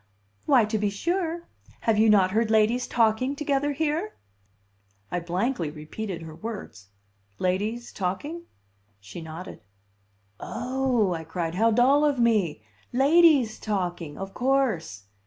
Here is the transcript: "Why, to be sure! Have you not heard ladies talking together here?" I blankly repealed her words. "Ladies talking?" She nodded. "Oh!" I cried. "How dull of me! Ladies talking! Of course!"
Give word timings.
"Why, 0.47 0.65
to 0.65 0.79
be 0.79 0.89
sure! 0.89 1.47
Have 1.81 1.99
you 1.99 2.09
not 2.09 2.31
heard 2.31 2.49
ladies 2.49 2.87
talking 2.87 3.35
together 3.35 3.71
here?" 3.73 4.15
I 5.11 5.19
blankly 5.19 5.69
repealed 5.69 6.23
her 6.23 6.33
words. 6.33 6.87
"Ladies 7.37 7.93
talking?" 7.93 8.47
She 8.99 9.21
nodded. 9.21 9.61
"Oh!" 10.39 11.13
I 11.13 11.23
cried. 11.23 11.53
"How 11.53 11.69
dull 11.69 12.03
of 12.03 12.17
me! 12.17 12.63
Ladies 12.91 13.59
talking! 13.59 14.17
Of 14.17 14.33
course!" 14.33 15.03